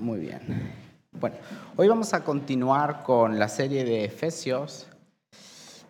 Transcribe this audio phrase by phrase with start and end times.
[0.00, 0.72] Muy bien.
[1.12, 1.36] Bueno,
[1.76, 4.86] hoy vamos a continuar con la serie de Efesios.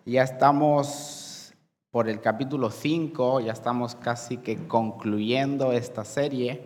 [0.04, 1.54] Ya estamos
[1.92, 6.60] por el capítulo 5, ya estamos casi que concluyendo esta serie.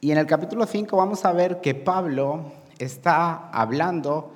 [0.00, 2.50] Y en el capítulo 5 vamos a ver que Pablo
[2.80, 4.32] está hablando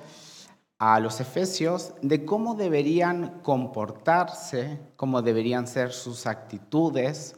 [0.79, 7.35] a los efesios de cómo deberían comportarse, cómo deberían ser sus actitudes,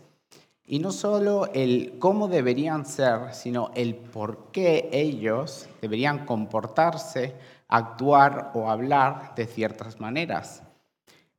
[0.68, 7.36] y no solo el cómo deberían ser, sino el por qué ellos deberían comportarse,
[7.68, 10.64] actuar o hablar de ciertas maneras.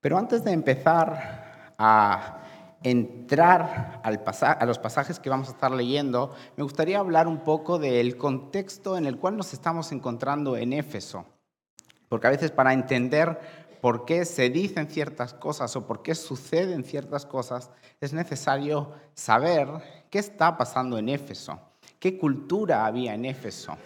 [0.00, 2.42] Pero antes de empezar a
[2.82, 8.16] entrar a los pasajes que vamos a estar leyendo, me gustaría hablar un poco del
[8.16, 11.26] contexto en el cual nos estamos encontrando en Éfeso.
[12.08, 13.40] Porque a veces para entender
[13.80, 19.68] por qué se dicen ciertas cosas o por qué suceden ciertas cosas, es necesario saber
[20.10, 21.58] qué está pasando en Éfeso,
[21.98, 23.76] qué cultura había en Éfeso,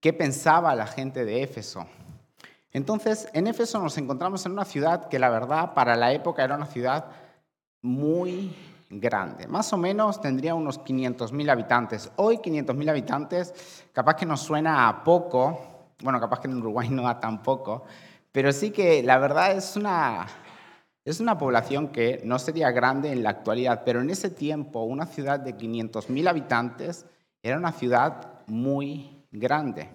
[0.00, 1.86] qué pensaba la gente de Éfeso.
[2.72, 6.56] Entonces, en Éfeso nos encontramos en una ciudad que la verdad para la época era
[6.56, 7.06] una ciudad
[7.82, 8.54] muy
[8.88, 9.46] grande.
[9.46, 12.10] Más o menos tendría unos 500.000 habitantes.
[12.16, 15.60] Hoy 500.000 habitantes, capaz que nos suena a poco,
[16.02, 17.84] bueno, capaz que en Uruguay no a tan poco,
[18.30, 20.26] pero sí que la verdad es una,
[21.04, 25.06] es una población que no sería grande en la actualidad, pero en ese tiempo una
[25.06, 27.06] ciudad de 500.000 habitantes
[27.42, 29.88] era una ciudad muy grande.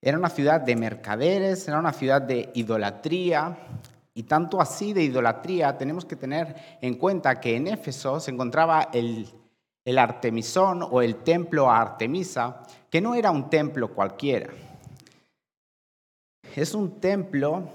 [0.00, 3.56] Era una ciudad de mercaderes, era una ciudad de idolatría,
[4.14, 8.88] y tanto así de idolatría tenemos que tener en cuenta que en Éfeso se encontraba
[8.92, 9.28] el,
[9.84, 14.52] el Artemisón o el templo a Artemisa, que no era un templo cualquiera
[16.60, 17.68] es un templo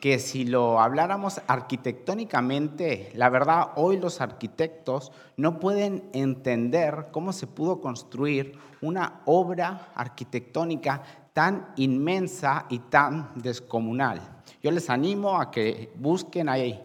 [0.00, 7.46] que si lo habláramos arquitectónicamente, la verdad hoy los arquitectos no pueden entender cómo se
[7.46, 11.02] pudo construir una obra arquitectónica
[11.34, 14.20] tan inmensa y tan descomunal.
[14.62, 16.82] Yo les animo a que busquen ahí.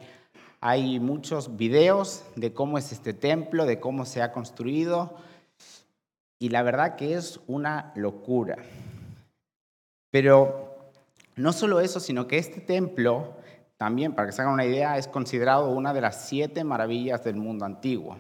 [0.60, 5.16] Hay muchos videos de cómo es este templo, de cómo se ha construido,
[6.38, 8.58] y la verdad que es una locura.
[10.12, 10.65] Pero
[11.36, 13.36] no solo eso, sino que este templo,
[13.78, 17.36] también para que se hagan una idea, es considerado una de las siete maravillas del
[17.36, 18.18] mundo antiguo.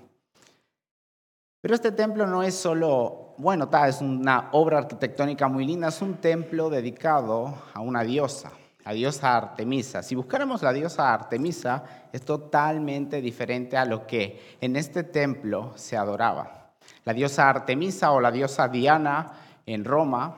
[1.61, 6.15] Pero este templo no es solo, bueno, es una obra arquitectónica muy linda, es un
[6.15, 8.51] templo dedicado a una diosa,
[8.83, 10.03] la diosa Artemisa.
[10.03, 15.97] Si buscáramos la diosa Artemisa, es totalmente diferente a lo que en este templo se
[15.97, 16.73] adoraba.
[17.03, 19.31] La diosa Artemisa o la diosa Diana
[19.65, 20.37] en Roma,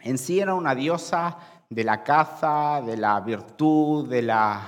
[0.00, 1.38] en sí era una diosa
[1.70, 4.60] de la caza, de la virtud, de la,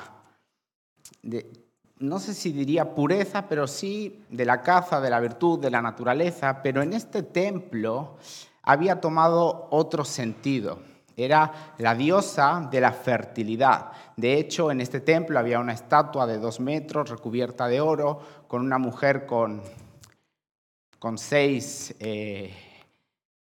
[1.99, 5.83] no sé si diría pureza, pero sí de la caza, de la virtud, de la
[5.83, 8.17] naturaleza, pero en este templo
[8.62, 10.81] había tomado otro sentido.
[11.17, 13.93] Era la diosa de la fertilidad.
[14.17, 18.61] De hecho, en este templo había una estatua de dos metros recubierta de oro, con
[18.61, 19.63] una mujer con,
[20.99, 22.53] con seis eh,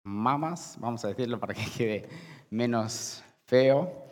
[0.03, 2.09] mamas, vamos a decirlo para que quede
[2.51, 4.07] menos feo.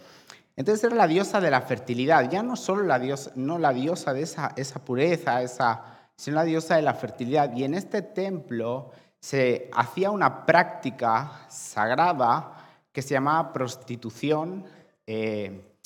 [0.57, 4.13] Entonces era la diosa de la fertilidad, ya no solo la diosa, no la diosa
[4.13, 5.85] de esa, esa pureza, esa,
[6.17, 7.55] sino la diosa de la fertilidad.
[7.55, 8.91] Y en este templo
[9.21, 12.55] se hacía una práctica sagrada
[12.93, 14.65] que se llamaba prostitución,
[15.07, 15.77] eh,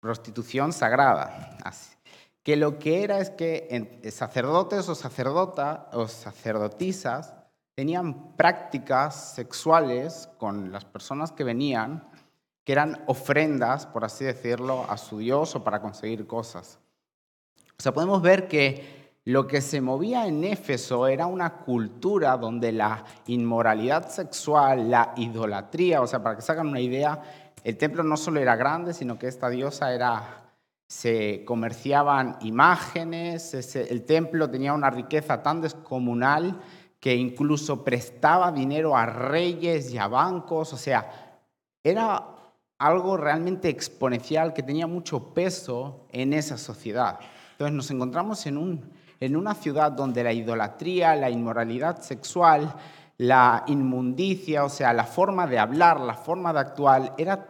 [0.00, 1.56] prostitución sagrada.
[2.42, 7.34] Que lo que era es que sacerdotes o, sacerdota, o sacerdotisas
[7.76, 12.08] tenían prácticas sexuales con las personas que venían
[12.68, 16.78] que eran ofrendas, por así decirlo, a su Dios o para conseguir cosas.
[17.70, 22.72] O sea, podemos ver que lo que se movía en Éfeso era una cultura donde
[22.72, 27.22] la inmoralidad sexual, la idolatría, o sea, para que se hagan una idea,
[27.64, 30.52] el templo no solo era grande, sino que esta diosa era,
[30.86, 36.60] se comerciaban imágenes, el templo tenía una riqueza tan descomunal
[37.00, 41.40] que incluso prestaba dinero a reyes y a bancos, o sea,
[41.82, 42.34] era
[42.78, 47.18] algo realmente exponencial que tenía mucho peso en esa sociedad.
[47.52, 52.72] Entonces nos encontramos en, un, en una ciudad donde la idolatría, la inmoralidad sexual,
[53.18, 57.46] la inmundicia, o sea, la forma de hablar, la forma de actuar, era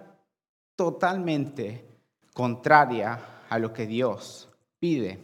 [0.75, 1.85] totalmente
[2.33, 3.19] contraria
[3.51, 4.49] a lo que Dios
[4.79, 5.19] pide.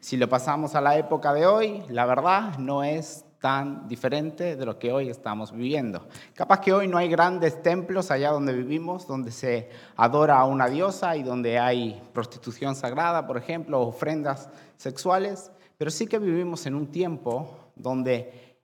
[0.00, 4.66] Si lo pasamos a la época de hoy, la verdad no es tan diferente de
[4.66, 6.06] lo que hoy estamos viviendo.
[6.34, 10.68] Capaz que hoy no hay grandes templos allá donde vivimos, donde se adora a una
[10.68, 16.74] diosa y donde hay prostitución sagrada, por ejemplo, ofrendas sexuales, pero sí que vivimos en
[16.74, 18.58] un tiempo donde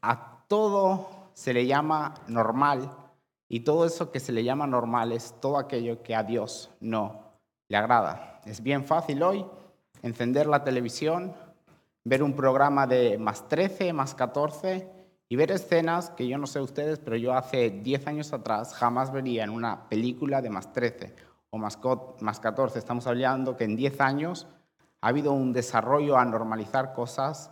[0.00, 2.90] a todo se le llama normal
[3.48, 7.20] y todo eso que se le llama normal es todo aquello que a Dios no
[7.68, 8.40] le agrada.
[8.44, 9.44] Es bien fácil hoy
[10.02, 11.34] encender la televisión,
[12.06, 14.88] ver un programa de más 13, más 14
[15.28, 19.10] y ver escenas que yo no sé ustedes, pero yo hace 10 años atrás jamás
[19.12, 21.16] vería en una película de más 13
[21.50, 22.78] o más 14.
[22.78, 24.46] Estamos hablando que en 10 años
[25.00, 27.50] ha habido un desarrollo a normalizar cosas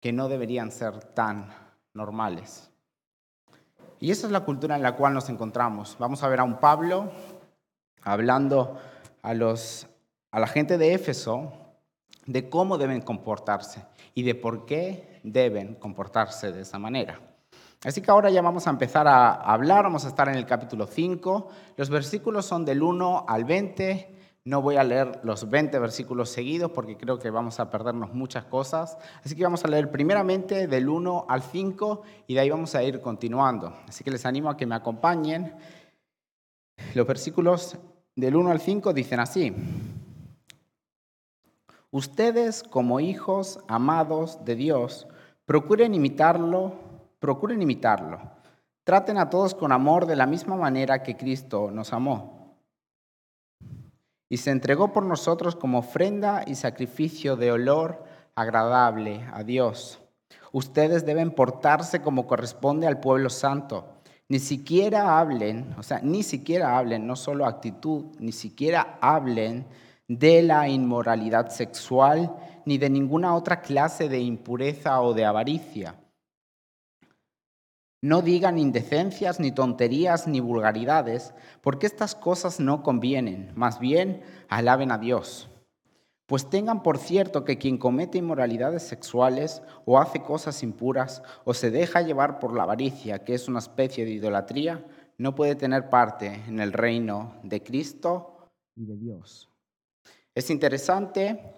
[0.00, 1.48] que no deberían ser tan
[1.94, 2.72] normales.
[4.00, 5.94] Y esa es la cultura en la cual nos encontramos.
[6.00, 7.12] Vamos a ver a un Pablo
[8.02, 8.76] hablando
[9.22, 9.86] a, los,
[10.32, 11.67] a la gente de Éfeso
[12.28, 13.84] de cómo deben comportarse
[14.14, 17.20] y de por qué deben comportarse de esa manera.
[17.84, 20.86] Así que ahora ya vamos a empezar a hablar, vamos a estar en el capítulo
[20.86, 21.48] 5.
[21.76, 26.70] Los versículos son del 1 al 20 no voy a leer los 20 versículos seguidos
[26.70, 28.96] porque creo que vamos a perdernos muchas cosas.
[29.22, 32.82] Así que vamos a leer primeramente del 1 al 5 y de ahí vamos a
[32.82, 33.74] ir continuando.
[33.86, 35.54] Así que les animo a que me acompañen.
[36.94, 37.76] Los versículos
[38.16, 39.54] del 1 al 5 dicen así.
[41.90, 45.06] Ustedes como hijos amados de Dios,
[45.46, 46.74] procuren imitarlo,
[47.18, 48.20] procuren imitarlo.
[48.84, 52.38] Traten a todos con amor de la misma manera que Cristo nos amó
[54.28, 58.04] y se entregó por nosotros como ofrenda y sacrificio de olor
[58.34, 60.00] agradable a Dios.
[60.52, 63.86] Ustedes deben portarse como corresponde al pueblo santo.
[64.28, 69.66] Ni siquiera hablen, o sea, ni siquiera hablen, no solo actitud, ni siquiera hablen
[70.08, 72.34] de la inmoralidad sexual
[72.64, 75.94] ni de ninguna otra clase de impureza o de avaricia
[78.00, 84.92] no digan indecencias, ni tonterías, ni vulgaridades, porque estas cosas no convienen, más bien alaben
[84.92, 85.50] a Dios.
[86.26, 91.70] Pues tengan por cierto que quien comete inmoralidades sexuales o hace cosas impuras o se
[91.70, 96.44] deja llevar por la avaricia, que es una especie de idolatría, no puede tener parte
[96.46, 99.48] en el reino de Cristo y de Dios.
[100.38, 101.56] Es interesante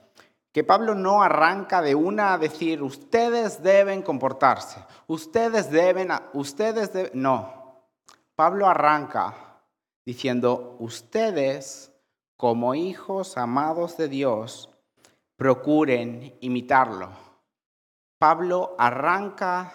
[0.53, 7.11] que Pablo no arranca de una a decir, ustedes deben comportarse, ustedes deben, ustedes deben,
[7.13, 7.85] no.
[8.35, 9.61] Pablo arranca
[10.07, 11.93] diciendo, ustedes
[12.39, 14.71] como hijos amados de Dios,
[15.37, 17.11] procuren imitarlo.
[18.19, 19.75] Pablo arranca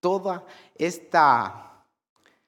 [0.00, 0.44] toda
[0.74, 1.84] esta,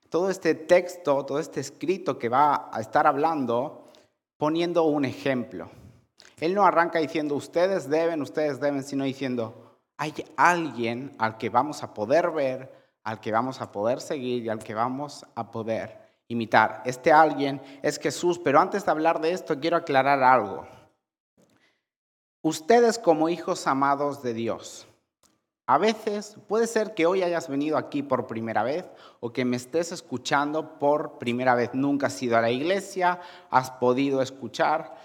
[0.08, 3.88] todo este texto, todo este escrito que va a estar hablando,
[4.36, 5.70] poniendo un ejemplo.
[6.42, 11.84] Él no arranca diciendo, ustedes deben, ustedes deben, sino diciendo, hay alguien al que vamos
[11.84, 16.00] a poder ver, al que vamos a poder seguir y al que vamos a poder
[16.26, 16.82] imitar.
[16.84, 20.66] Este alguien es Jesús, pero antes de hablar de esto quiero aclarar algo.
[22.40, 24.88] Ustedes como hijos amados de Dios,
[25.64, 28.84] a veces puede ser que hoy hayas venido aquí por primera vez
[29.20, 31.70] o que me estés escuchando por primera vez.
[31.72, 34.96] Nunca has ido a la iglesia, has podido escuchar.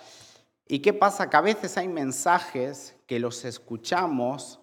[0.67, 1.29] ¿Y qué pasa?
[1.29, 4.59] Que a veces hay mensajes que los escuchamos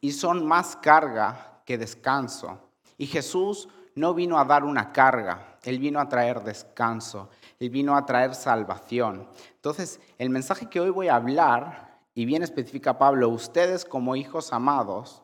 [0.00, 2.58] y son más carga que descanso.
[2.96, 7.28] Y Jesús no vino a dar una carga, Él vino a traer descanso,
[7.58, 9.28] Él vino a traer salvación.
[9.56, 14.52] Entonces, el mensaje que hoy voy a hablar, y bien especifica Pablo, ustedes como hijos
[14.52, 15.22] amados,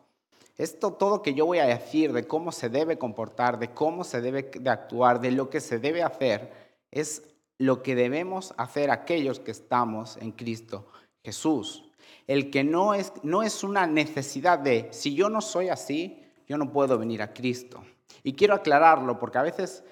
[0.57, 4.21] esto todo que yo voy a decir de cómo se debe comportar, de cómo se
[4.21, 6.53] debe de actuar, de lo que se debe hacer,
[6.91, 7.23] es
[7.59, 10.87] lo que debemos hacer aquellos que estamos en Cristo
[11.25, 11.85] Jesús.
[12.27, 16.59] El que no es, no es una necesidad de, si yo no soy así, yo
[16.59, 17.83] no puedo venir a Cristo.
[18.23, 19.85] Y quiero aclararlo porque a veces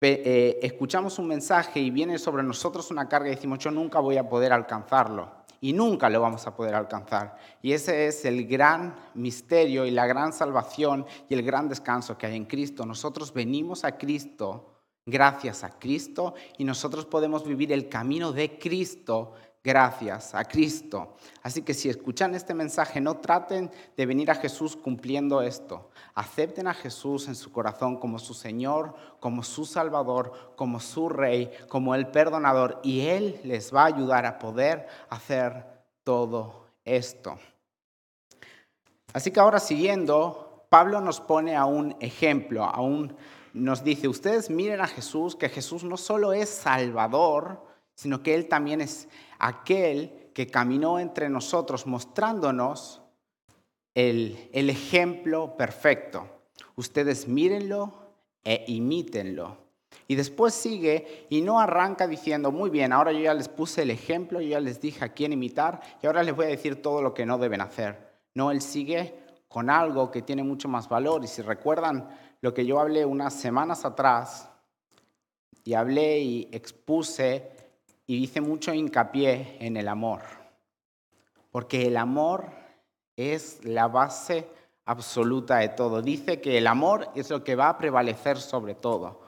[0.00, 4.16] eh, escuchamos un mensaje y viene sobre nosotros una carga y decimos, yo nunca voy
[4.16, 5.42] a poder alcanzarlo.
[5.60, 7.36] Y nunca lo vamos a poder alcanzar.
[7.62, 12.26] Y ese es el gran misterio y la gran salvación y el gran descanso que
[12.26, 12.84] hay en Cristo.
[12.84, 14.71] Nosotros venimos a Cristo
[15.06, 21.16] gracias a Cristo y nosotros podemos vivir el camino de Cristo gracias a Cristo.
[21.42, 25.90] Así que si escuchan este mensaje, no traten de venir a Jesús cumpliendo esto.
[26.14, 31.50] Acepten a Jesús en su corazón como su Señor, como su Salvador, como su Rey,
[31.68, 35.64] como el perdonador y Él les va a ayudar a poder hacer
[36.02, 37.38] todo esto.
[39.12, 43.14] Así que ahora siguiendo, Pablo nos pone a un ejemplo, a un
[43.52, 48.48] nos dice, ustedes miren a Jesús, que Jesús no solo es Salvador, sino que Él
[48.48, 53.02] también es aquel que caminó entre nosotros mostrándonos
[53.94, 56.26] el, el ejemplo perfecto.
[56.76, 57.92] Ustedes mírenlo
[58.44, 59.58] e imítenlo.
[60.08, 63.90] Y después sigue y no arranca diciendo, muy bien, ahora yo ya les puse el
[63.90, 67.02] ejemplo, yo ya les dije a quién imitar y ahora les voy a decir todo
[67.02, 68.12] lo que no deben hacer.
[68.34, 71.22] No, Él sigue con algo que tiene mucho más valor.
[71.22, 72.08] Y si recuerdan
[72.42, 74.52] lo que yo hablé unas semanas atrás,
[75.64, 77.50] y hablé y expuse
[78.06, 80.22] y hice mucho hincapié en el amor.
[81.50, 82.50] Porque el amor
[83.16, 84.48] es la base
[84.84, 86.02] absoluta de todo.
[86.02, 89.20] Dice que el amor es lo que va a prevalecer sobre todo.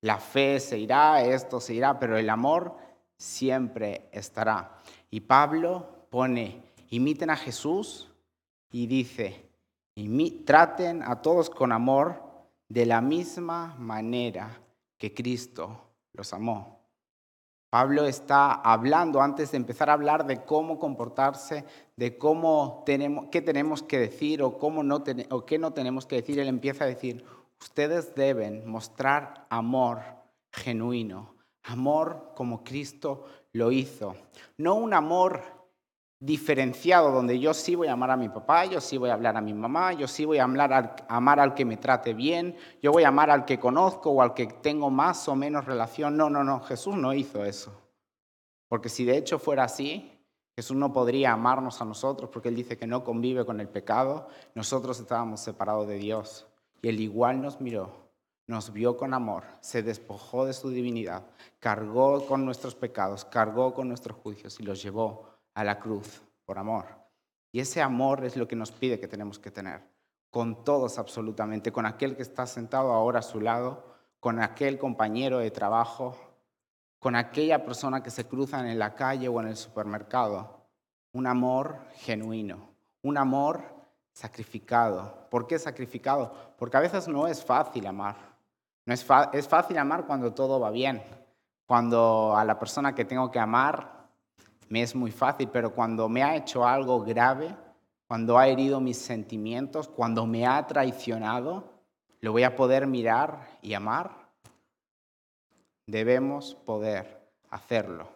[0.00, 2.74] La fe se irá, esto se irá, pero el amor
[3.16, 4.78] siempre estará.
[5.10, 8.10] Y Pablo pone, imiten a Jesús
[8.70, 9.48] y dice,
[10.46, 12.31] traten a todos con amor
[12.72, 14.58] de la misma manera
[14.96, 16.80] que Cristo los amó.
[17.68, 23.42] Pablo está hablando antes de empezar a hablar de cómo comportarse, de cómo tenemos, qué
[23.42, 26.38] tenemos que decir o, cómo no o qué no tenemos que decir.
[26.38, 27.26] Él empieza a decir,
[27.60, 30.00] ustedes deben mostrar amor
[30.50, 34.16] genuino, amor como Cristo lo hizo.
[34.56, 35.42] No un amor
[36.22, 39.36] diferenciado donde yo sí voy a amar a mi papá, yo sí voy a hablar
[39.36, 43.02] a mi mamá, yo sí voy a amar al que me trate bien, yo voy
[43.02, 46.16] a amar al que conozco o al que tengo más o menos relación.
[46.16, 47.72] No, no, no, Jesús no hizo eso.
[48.68, 50.16] Porque si de hecho fuera así,
[50.54, 54.28] Jesús no podría amarnos a nosotros porque Él dice que no convive con el pecado,
[54.54, 56.46] nosotros estábamos separados de Dios.
[56.82, 57.90] Y Él igual nos miró,
[58.46, 61.24] nos vio con amor, se despojó de su divinidad,
[61.58, 66.58] cargó con nuestros pecados, cargó con nuestros juicios y los llevó a la cruz por
[66.58, 66.86] amor.
[67.52, 69.82] Y ese amor es lo que nos pide que tenemos que tener,
[70.30, 73.84] con todos absolutamente, con aquel que está sentado ahora a su lado,
[74.20, 76.16] con aquel compañero de trabajo,
[76.98, 80.62] con aquella persona que se cruzan en la calle o en el supermercado.
[81.12, 82.70] Un amor genuino,
[83.02, 83.64] un amor
[84.12, 85.26] sacrificado.
[85.28, 86.32] ¿Por qué sacrificado?
[86.56, 88.16] Porque a veces no es fácil amar.
[88.86, 91.02] No es, es fácil amar cuando todo va bien,
[91.66, 94.01] cuando a la persona que tengo que amar
[94.72, 97.54] me es muy fácil, pero cuando me ha hecho algo grave,
[98.08, 101.64] cuando ha herido mis sentimientos, cuando me ha traicionado,
[102.20, 104.30] ¿lo voy a poder mirar y amar?
[105.86, 108.08] Debemos poder hacerlo.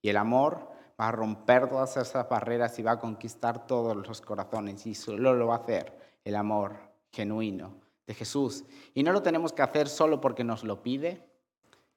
[0.00, 0.66] Y el amor
[0.98, 4.86] va a romper todas esas barreras y va a conquistar todos los corazones.
[4.86, 6.74] Y solo lo va a hacer el amor
[7.10, 7.74] genuino
[8.06, 8.64] de Jesús.
[8.94, 11.22] Y no lo tenemos que hacer solo porque nos lo pide,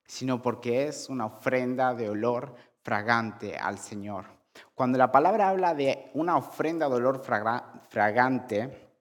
[0.06, 4.26] sino porque es una ofrenda de olor fragante al Señor.
[4.76, 7.24] Cuando la palabra habla de una ofrenda de olor
[7.90, 8.92] fragante,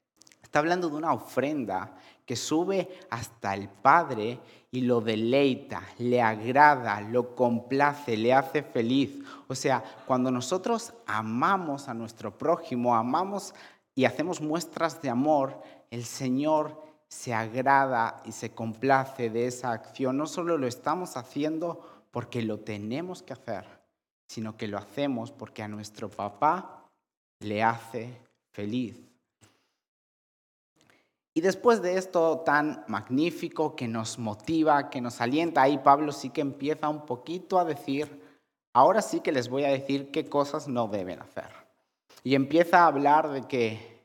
[0.42, 7.02] está hablando de una ofrenda que sube hasta el Padre y lo deleita, le agrada,
[7.02, 9.22] lo complace, le hace feliz.
[9.48, 13.54] O sea, cuando nosotros amamos a nuestro prójimo, amamos
[13.94, 15.60] y hacemos muestras de amor,
[15.90, 20.16] el Señor se agrada y se complace de esa acción.
[20.16, 23.64] No solo lo estamos haciendo porque lo tenemos que hacer,
[24.28, 26.88] sino que lo hacemos porque a nuestro papá
[27.40, 28.16] le hace
[28.52, 28.96] feliz.
[31.34, 36.30] Y después de esto tan magnífico que nos motiva, que nos alienta, ahí Pablo sí
[36.30, 38.22] que empieza un poquito a decir,
[38.72, 41.48] ahora sí que les voy a decir qué cosas no deben hacer.
[42.22, 44.04] Y empieza a hablar de que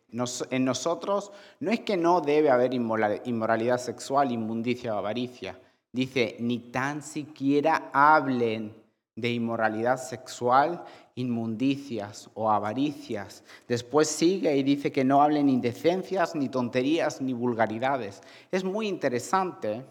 [0.49, 5.59] en nosotros no es que no debe haber inmoralidad sexual, inmundicia o avaricia.
[5.91, 8.73] Dice, ni tan siquiera hablen
[9.15, 10.83] de inmoralidad sexual,
[11.15, 13.43] inmundicias o avaricias.
[13.67, 18.21] Después sigue y dice que no hablen indecencias, ni tonterías, ni vulgaridades.
[18.51, 19.83] Es muy interesante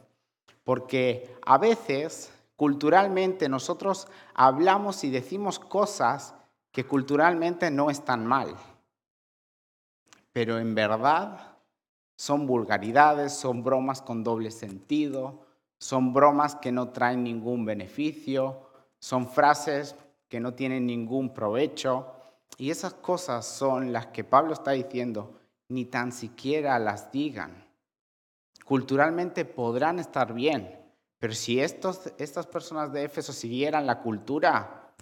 [0.64, 6.34] porque a veces culturalmente nosotros hablamos y decimos cosas
[6.72, 8.54] que culturalmente no están mal,
[10.32, 11.56] pero en verdad
[12.16, 15.47] son vulgaridades, son bromas con doble sentido,
[15.78, 18.68] son bromas que no traen ningún beneficio,
[18.98, 19.94] son frases
[20.28, 22.12] que no tienen ningún provecho.
[22.56, 27.64] Y esas cosas son las que Pablo está diciendo, ni tan siquiera las digan.
[28.64, 30.78] Culturalmente podrán estar bien,
[31.18, 34.92] pero si estos, estas personas de Éfeso siguieran la cultura,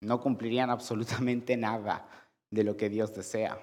[0.00, 2.06] no cumplirían absolutamente nada
[2.50, 3.58] de lo que Dios desea,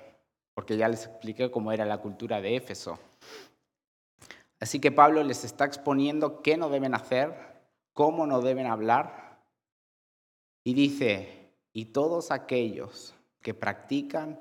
[0.55, 2.97] porque ya les expliqué cómo era la cultura de Éfeso.
[4.59, 7.49] Así que Pablo les está exponiendo qué no deben hacer
[7.99, 9.41] cómo no deben hablar.
[10.63, 14.39] Y dice, y todos aquellos que practican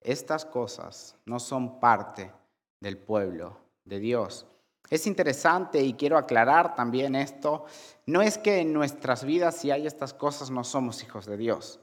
[0.00, 2.32] estas cosas no son parte
[2.80, 4.46] del pueblo de Dios.
[4.88, 7.66] Es interesante y quiero aclarar también esto,
[8.06, 11.80] no es que en nuestras vidas si hay estas cosas no somos hijos de Dios.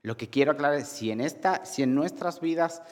[0.00, 2.82] Lo que quiero aclarar es si en, esta, si en nuestras vidas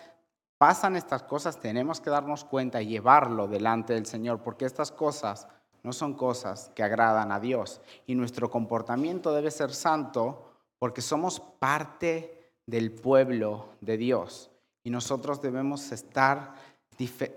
[0.65, 5.47] pasan estas cosas tenemos que darnos cuenta y llevarlo delante del Señor, porque estas cosas
[5.83, 7.83] no son cosas que agradan a Dios.
[8.07, 14.51] Y nuestro comportamiento debe ser santo porque somos parte del pueblo de Dios.
[14.83, 16.55] y nosotros debemos estar,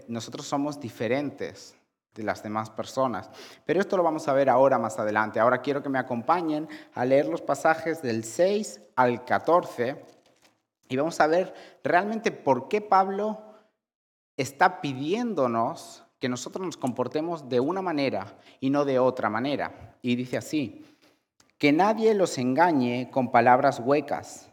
[0.08, 1.76] nosotros somos diferentes
[2.16, 3.30] de las demás personas.
[3.66, 5.42] Pero esto lo vamos a ver ahora más adelante.
[5.42, 10.17] Ahora quiero que me acompañen a leer los pasajes del 6 al 14
[10.90, 11.54] y vamos a ver
[11.84, 13.42] realmente por qué Pablo
[14.38, 19.98] está pidiéndonos que nosotros nos comportemos de una manera y no de otra manera.
[20.02, 20.86] Y dice así,
[21.58, 24.52] que nadie los engañe con palabras huecas,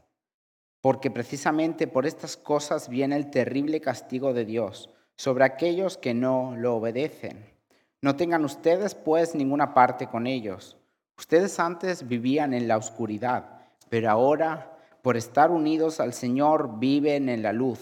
[0.81, 6.55] porque precisamente por estas cosas viene el terrible castigo de Dios sobre aquellos que no
[6.57, 7.55] lo obedecen.
[8.01, 10.77] No tengan ustedes pues ninguna parte con ellos.
[11.17, 14.74] Ustedes antes vivían en la oscuridad, pero ahora,
[15.05, 17.79] por estar unidos al Señor, viven en la luz.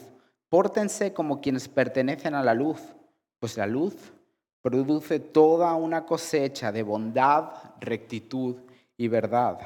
[0.48, 2.80] Pórtense como quienes pertenecen a la luz,
[3.38, 3.94] pues la luz
[4.60, 8.56] produce toda una cosecha de bondad, rectitud
[8.96, 9.60] y verdad.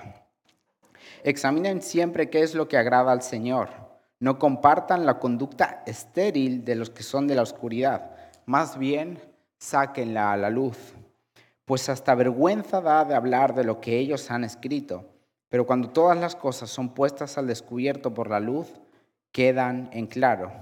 [1.25, 3.71] Examinen siempre qué es lo que agrada al Señor.
[4.21, 8.11] No compartan la conducta estéril de los que son de la oscuridad.
[8.45, 9.19] Más bien,
[9.57, 10.77] sáquenla a la luz,
[11.65, 15.16] pues hasta vergüenza da de hablar de lo que ellos han escrito,
[15.57, 18.69] pero cuando todas las cosas son puestas al descubierto por la luz,
[19.33, 20.53] quedan en claro,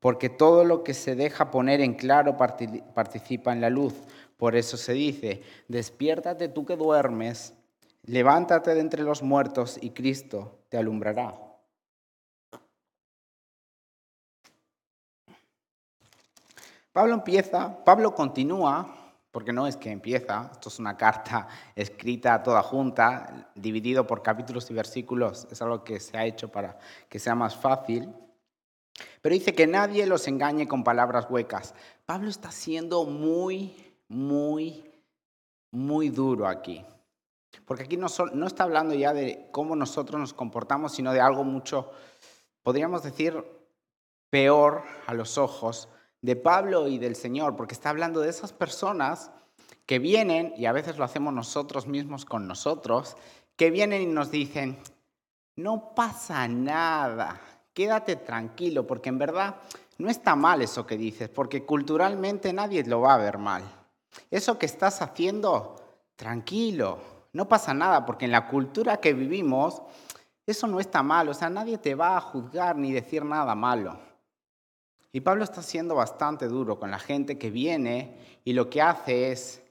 [0.00, 3.94] porque todo lo que se deja poner en claro participa en la luz.
[4.36, 7.54] Por eso se dice, despiértate tú que duermes,
[8.02, 11.38] levántate de entre los muertos y Cristo te alumbrará.
[16.92, 18.99] Pablo empieza, Pablo continúa,
[19.30, 24.70] porque no es que empieza, esto es una carta escrita toda junta, dividido por capítulos
[24.70, 28.12] y versículos, es algo que se ha hecho para que sea más fácil.
[29.22, 31.74] Pero dice que nadie los engañe con palabras huecas.
[32.06, 33.74] Pablo está siendo muy,
[34.08, 34.84] muy,
[35.70, 36.84] muy duro aquí.
[37.64, 41.44] Porque aquí no, no está hablando ya de cómo nosotros nos comportamos, sino de algo
[41.44, 41.90] mucho,
[42.62, 43.42] podríamos decir,
[44.28, 45.88] peor a los ojos
[46.22, 49.30] de Pablo y del Señor, porque está hablando de esas personas
[49.86, 53.16] que vienen, y a veces lo hacemos nosotros mismos con nosotros,
[53.56, 54.78] que vienen y nos dicen,
[55.56, 57.40] no pasa nada,
[57.72, 59.56] quédate tranquilo, porque en verdad
[59.98, 63.62] no está mal eso que dices, porque culturalmente nadie lo va a ver mal.
[64.30, 65.76] Eso que estás haciendo,
[66.16, 66.98] tranquilo,
[67.32, 69.82] no pasa nada, porque en la cultura que vivimos,
[70.46, 74.09] eso no está mal, o sea, nadie te va a juzgar ni decir nada malo.
[75.12, 79.32] Y Pablo está siendo bastante duro con la gente que viene y lo que hace
[79.32, 79.62] es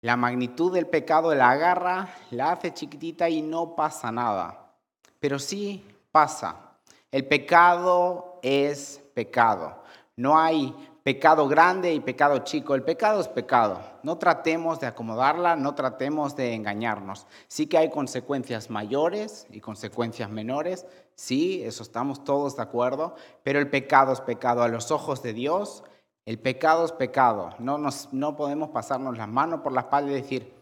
[0.00, 4.72] la magnitud del pecado la agarra, la hace chiquitita y no pasa nada.
[5.18, 6.76] Pero sí pasa.
[7.10, 9.82] El pecado es pecado.
[10.14, 10.72] No hay
[11.02, 12.74] pecado grande y pecado chico.
[12.74, 13.80] El pecado es pecado.
[14.02, 17.26] No tratemos de acomodarla, no tratemos de engañarnos.
[17.48, 20.86] Sí que hay consecuencias mayores y consecuencias menores.
[21.16, 23.16] Sí, eso estamos todos de acuerdo.
[23.42, 24.62] Pero el pecado es pecado.
[24.62, 25.82] A los ojos de Dios,
[26.24, 27.50] el pecado es pecado.
[27.58, 30.54] No, nos, no podemos pasarnos las manos por la espalda y decir,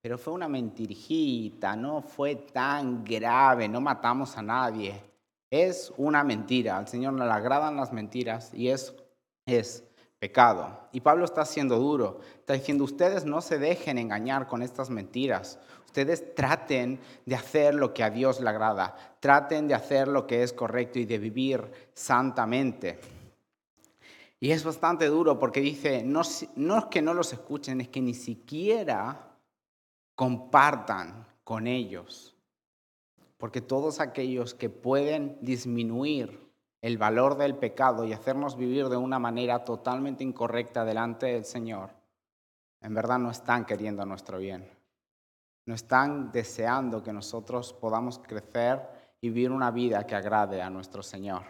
[0.00, 5.02] pero fue una mentirijita, no fue tan grave, no matamos a nadie.
[5.50, 6.76] Es una mentira.
[6.76, 8.94] Al Señor no le agradan las mentiras y es
[9.46, 9.84] es
[10.92, 12.20] Y Pablo está siendo duro.
[12.38, 15.58] Está diciendo, ustedes no se dejen engañar con estas mentiras.
[15.86, 18.96] Ustedes traten de hacer lo que a Dios le agrada.
[19.20, 22.98] Traten de hacer lo que es correcto y de vivir santamente.
[24.40, 26.22] Y es bastante duro porque dice, no,
[26.56, 29.38] no es que no los escuchen, es que ni siquiera
[30.14, 32.34] compartan con ellos.
[33.38, 36.43] Porque todos aquellos que pueden disminuir
[36.84, 41.88] el valor del pecado y hacernos vivir de una manera totalmente incorrecta delante del Señor,
[42.82, 44.70] en verdad no están queriendo nuestro bien.
[45.64, 48.86] No están deseando que nosotros podamos crecer
[49.22, 51.44] y vivir una vida que agrade a nuestro Señor.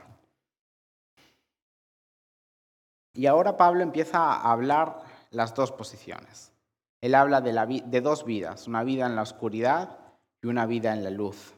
[3.12, 6.53] Y ahora Pablo empieza a hablar las dos posiciones.
[7.01, 9.99] Él habla de, dos vidas, una vida en la oscuridad
[10.40, 11.54] y una vida en la luz.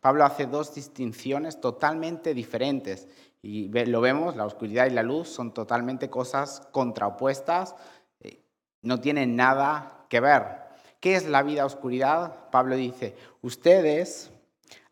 [0.00, 3.08] Pablo hace dos distinciones totalmente diferentes
[3.42, 7.74] y lo vemos, la oscuridad y la luz son totalmente cosas contraopuestas,
[8.20, 8.42] eh,
[8.80, 10.64] no tienen nada que ver.
[10.98, 12.48] ¿Qué es la vida oscuridad?
[12.50, 14.30] Pablo dice, ustedes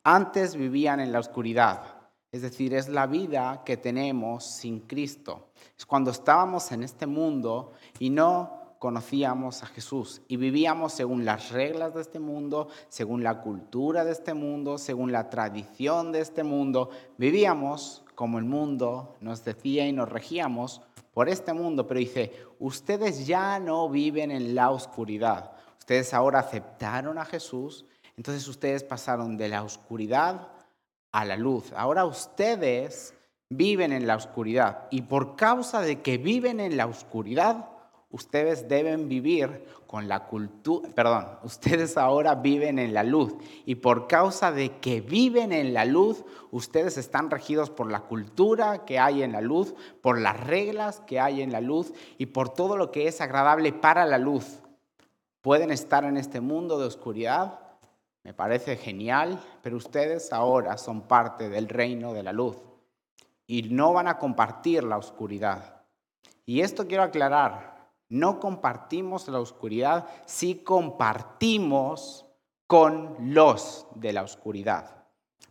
[0.04, 1.82] antes vivían en la oscuridad,
[2.30, 5.52] es decir, es la vida que tenemos sin Cristo.
[5.78, 11.52] Es cuando estábamos en este mundo y no conocíamos a Jesús y vivíamos según las
[11.52, 16.42] reglas de este mundo, según la cultura de este mundo, según la tradición de este
[16.42, 16.90] mundo.
[17.16, 20.80] Vivíamos como el mundo nos decía y nos regíamos
[21.14, 25.52] por este mundo, pero dice, ustedes ya no viven en la oscuridad.
[25.78, 27.84] Ustedes ahora aceptaron a Jesús,
[28.16, 30.48] entonces ustedes pasaron de la oscuridad
[31.12, 31.72] a la luz.
[31.76, 33.14] Ahora ustedes
[33.48, 34.88] viven en la oscuridad.
[34.90, 37.68] Y por causa de que viven en la oscuridad,
[38.12, 43.34] ustedes deben vivir con la cultura, perdón, ustedes ahora viven en la luz.
[43.66, 48.84] Y por causa de que viven en la luz, ustedes están regidos por la cultura
[48.84, 52.50] que hay en la luz, por las reglas que hay en la luz y por
[52.50, 54.60] todo lo que es agradable para la luz.
[55.40, 57.58] Pueden estar en este mundo de oscuridad,
[58.22, 62.56] me parece genial, pero ustedes ahora son parte del reino de la luz
[63.46, 65.82] y no van a compartir la oscuridad.
[66.46, 67.71] Y esto quiero aclarar,
[68.12, 72.26] no compartimos la oscuridad si compartimos
[72.66, 75.06] con los de la oscuridad.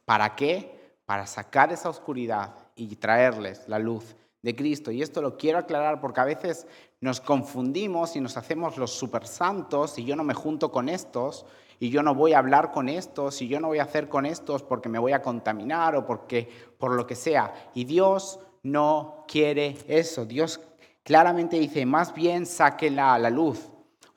[0.06, 1.00] ¿Para qué?
[1.06, 4.92] Para sacar esa oscuridad y traerles la luz de Cristo.
[4.92, 6.68] Y esto lo quiero aclarar porque a veces
[7.00, 11.48] nos confundimos y nos hacemos los super santos y yo no me junto con estos
[11.80, 14.28] y yo no voy a hablar con estos y yo no voy a hacer con
[14.28, 16.48] estos porque me voy a contaminar o porque
[16.78, 17.72] por lo que sea.
[17.74, 20.26] Y Dios no quiere eso.
[20.26, 20.60] Dios
[21.04, 23.72] claramente dice, más bien sáquela a la luz.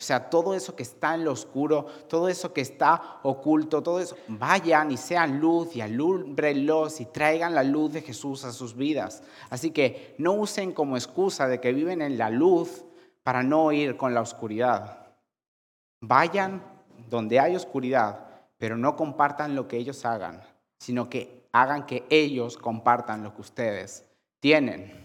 [0.05, 4.01] O sea, todo eso que está en lo oscuro, todo eso que está oculto, todo
[4.01, 8.77] eso, vayan y sean luz y alúmbrenlos y traigan la luz de Jesús a sus
[8.77, 9.23] vidas.
[9.51, 12.85] Así que no usen como excusa de que viven en la luz
[13.23, 15.07] para no ir con la oscuridad.
[16.01, 16.63] Vayan
[17.09, 18.27] donde hay oscuridad,
[18.59, 20.43] pero no compartan lo que ellos hagan,
[20.79, 24.05] sino que hagan que ellos compartan lo que ustedes
[24.41, 25.04] tienen.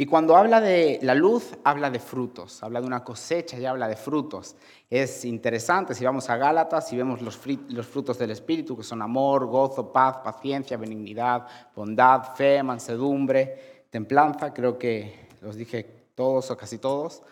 [0.00, 3.86] Y cuando habla de la luz, habla de frutos, habla de una cosecha y habla
[3.86, 4.56] de frutos.
[4.88, 9.44] Es interesante si vamos a Gálatas y vemos los, frutos del Espíritu, que son amor,
[9.44, 16.78] gozo, paz, paciencia, benignidad, bondad, fe, mansedumbre, templanza, creo que los dije todos o casi
[16.78, 17.22] todos.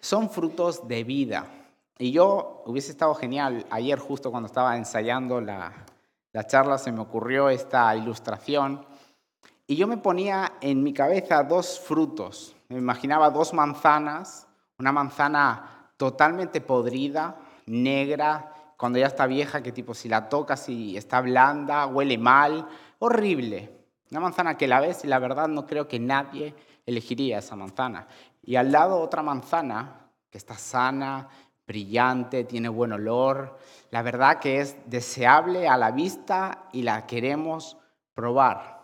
[0.00, 1.46] Son frutos de vida.
[1.98, 5.84] Y yo hubiese estado genial, ayer justo cuando estaba ensayando la
[6.46, 8.88] charla se me ocurrió esta ilustración
[9.70, 12.56] y yo me ponía en mi cabeza dos frutos.
[12.70, 14.48] Me imaginaba dos manzanas,
[14.80, 20.96] una manzana totalmente podrida, negra, cuando ya está vieja, que tipo si la tocas y
[20.96, 22.66] está blanda, huele mal,
[22.98, 23.86] horrible.
[24.10, 26.52] Una manzana que la ves y la verdad no creo que nadie
[26.84, 28.08] elegiría esa manzana.
[28.42, 31.28] Y al lado otra manzana que está sana,
[31.64, 33.56] brillante, tiene buen olor.
[33.92, 37.76] La verdad que es deseable a la vista y la queremos
[38.14, 38.79] probar.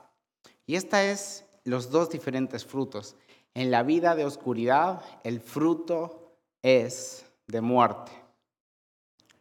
[0.66, 3.16] Y esta es los dos diferentes frutos.
[3.54, 8.12] En la vida de oscuridad, el fruto es de muerte.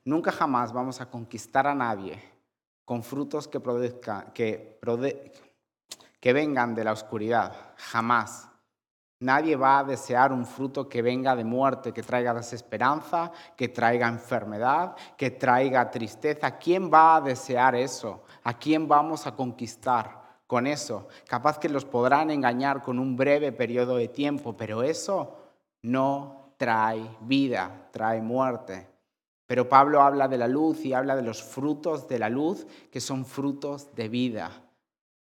[0.05, 2.21] Nunca jamás vamos a conquistar a nadie
[2.85, 3.59] con frutos que,
[4.33, 4.79] que,
[6.19, 7.73] que vengan de la oscuridad.
[7.75, 8.47] Jamás.
[9.19, 14.07] Nadie va a desear un fruto que venga de muerte, que traiga desesperanza, que traiga
[14.07, 16.57] enfermedad, que traiga tristeza.
[16.57, 18.23] ¿Quién va a desear eso?
[18.43, 20.24] ¿A quién vamos a conquistar?
[20.47, 21.07] Con eso.
[21.27, 25.35] Capaz que los podrán engañar con un breve periodo de tiempo, pero eso
[25.81, 28.87] no trae vida, trae muerte.
[29.47, 32.99] Pero Pablo habla de la luz y habla de los frutos de la luz, que
[32.99, 34.51] son frutos de vida,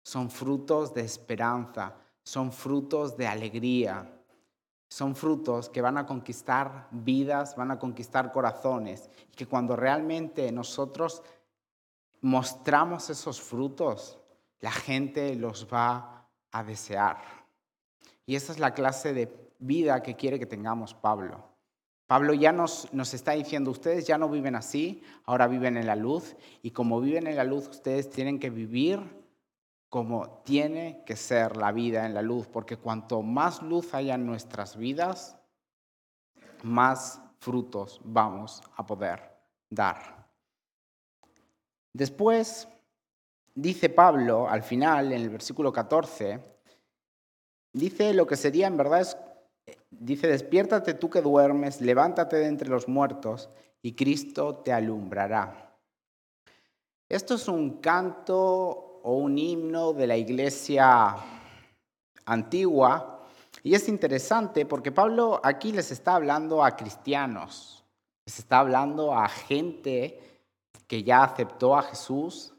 [0.04, 4.12] son frutos de esperanza, son frutos de alegría,
[4.88, 10.52] son frutos que van a conquistar vidas, van a conquistar corazones, y que cuando realmente
[10.52, 11.24] nosotros
[12.22, 14.20] mostramos esos frutos,
[14.62, 17.18] la gente los va a desear.
[18.26, 21.50] Y esa es la clase de vida que quiere que tengamos Pablo.
[22.08, 25.96] Pablo ya nos, nos, está diciendo, ustedes ya no viven así, ahora viven en la
[25.96, 29.00] luz, y como viven en la luz, ustedes tienen que vivir
[29.92, 34.26] como tiene que ser la vida en la luz, porque cuanto más luz haya en
[34.26, 35.38] nuestras vidas,
[36.64, 39.38] más frutos vamos a poder
[39.70, 40.30] dar.
[41.94, 42.70] Después,
[43.56, 46.40] dice Pablo al final, en el versículo 14,
[47.74, 49.18] dice lo que sería en verdad es,
[49.90, 53.50] dice, despiértate tú que duermes, levántate de entre los muertos
[53.82, 55.76] y Cristo te alumbrará.
[57.10, 61.16] Esto es un canto o un himno de la iglesia
[62.26, 63.28] antigua
[63.64, 67.84] y es interesante porque Pablo aquí les está hablando a cristianos,
[68.26, 70.20] les está hablando a gente
[70.88, 72.54] que ya aceptó a Jesús,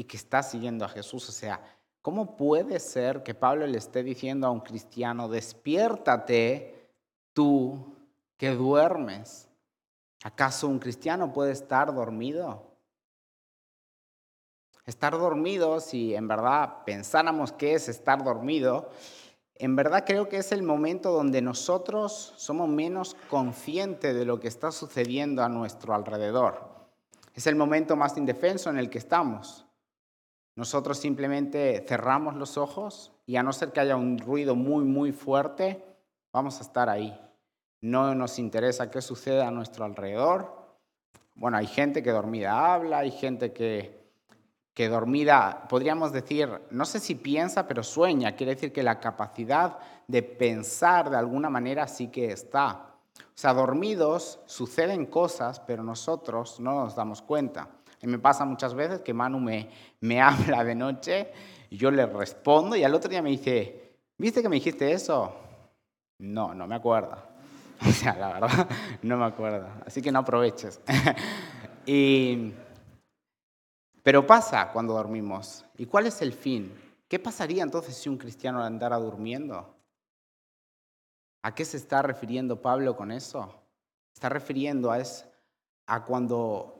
[0.00, 1.28] y que está siguiendo a Jesús.
[1.28, 1.60] O sea,
[2.00, 6.88] ¿cómo puede ser que Pablo le esté diciendo a un cristiano, despiértate
[7.34, 7.94] tú
[8.38, 9.50] que duermes?
[10.24, 12.78] ¿Acaso un cristiano puede estar dormido?
[14.86, 18.88] Estar dormido, si en verdad pensáramos que es estar dormido,
[19.56, 24.48] en verdad creo que es el momento donde nosotros somos menos conscientes de lo que
[24.48, 26.70] está sucediendo a nuestro alrededor.
[27.34, 29.66] Es el momento más indefenso en el que estamos.
[30.60, 35.10] Nosotros simplemente cerramos los ojos y a no ser que haya un ruido muy, muy
[35.10, 35.82] fuerte,
[36.34, 37.18] vamos a estar ahí.
[37.80, 40.76] No nos interesa qué sucede a nuestro alrededor.
[41.34, 44.04] Bueno, hay gente que dormida habla, hay gente que,
[44.74, 48.36] que dormida, podríamos decir, no sé si piensa, pero sueña.
[48.36, 52.96] Quiere decir que la capacidad de pensar de alguna manera sí que está.
[53.16, 57.70] O sea, dormidos suceden cosas, pero nosotros no nos damos cuenta.
[58.02, 59.68] Y me pasa muchas veces que Manu me,
[60.00, 61.32] me habla de noche
[61.70, 65.34] y yo le respondo y al otro día me dice, ¿viste que me dijiste eso?
[66.18, 67.16] No, no me acuerdo.
[67.82, 68.68] O sea, la verdad,
[69.02, 69.66] no me acuerdo.
[69.86, 70.80] Así que no aproveches.
[71.86, 72.52] y,
[74.02, 75.64] pero pasa cuando dormimos.
[75.78, 76.74] ¿Y cuál es el fin?
[77.08, 79.74] ¿Qué pasaría entonces si un cristiano andara durmiendo?
[81.42, 83.62] ¿A qué se está refiriendo Pablo con eso?
[84.14, 85.26] Está refiriendo a, es,
[85.86, 86.79] a cuando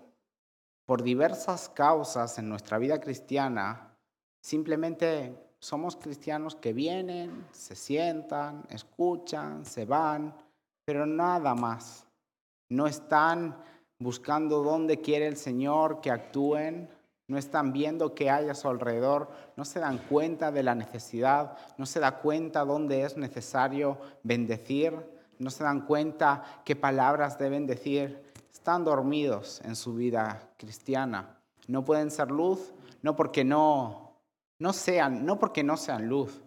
[0.90, 3.94] por diversas causas en nuestra vida cristiana
[4.40, 10.34] Simplemente somos cristianos que vienen, se sientan, escuchan, se van,
[10.84, 12.08] pero nada más.
[12.68, 13.56] No están
[14.00, 16.90] buscando dónde quiere el Señor que actúen,
[17.28, 21.56] no están viendo qué hay a su alrededor, no se dan cuenta de la necesidad,
[21.78, 24.92] no se da cuenta dónde es necesario bendecir,
[25.38, 28.29] no se dan cuenta qué palabras deben decir.
[28.60, 31.40] Están dormidos en su vida cristiana.
[31.66, 34.18] No pueden ser luz, no porque no
[34.58, 36.42] no sean, no porque no sean luz,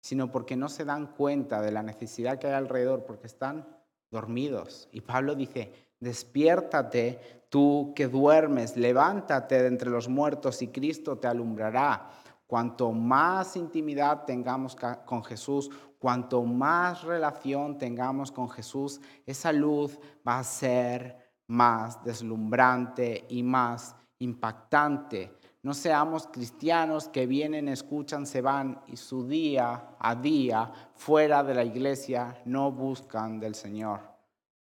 [0.00, 3.68] sino porque no se dan cuenta de la necesidad que hay alrededor, porque están
[4.10, 4.88] dormidos.
[4.90, 11.28] Y Pablo dice, despiértate tú que duermes, levántate de entre los muertos y Cristo te
[11.28, 12.08] alumbrará.
[12.46, 20.38] Cuanto más intimidad tengamos con Jesús, cuanto más relación tengamos con Jesús, esa luz va
[20.38, 25.36] a ser más deslumbrante y más impactante.
[25.62, 31.54] No seamos cristianos que vienen, escuchan, se van y su día a día fuera de
[31.54, 34.00] la iglesia no buscan del Señor.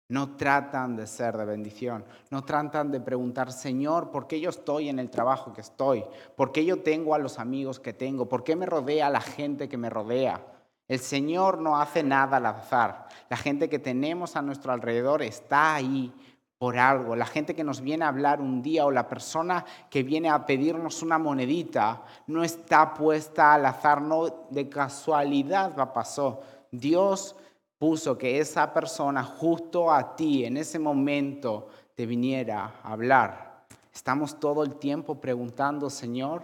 [0.07, 2.05] No tratan de ser de bendición.
[2.31, 6.03] No tratan de preguntar, Señor, ¿por qué yo estoy en el trabajo que estoy?
[6.35, 8.27] ¿Por qué yo tengo a los amigos que tengo?
[8.27, 10.43] ¿Por qué me rodea la gente que me rodea?
[10.87, 13.07] El Señor no hace nada al azar.
[13.29, 16.11] La gente que tenemos a nuestro alrededor está ahí
[16.59, 17.15] por algo.
[17.15, 20.45] La gente que nos viene a hablar un día o la persona que viene a
[20.45, 26.41] pedirnos una monedita no está puesta al azar, no de casualidad va pasó.
[26.69, 27.37] Dios
[27.77, 33.63] puso que esa persona justo a ti en ese momento te viniera a hablar.
[33.93, 36.43] Estamos todo el tiempo preguntando, Señor,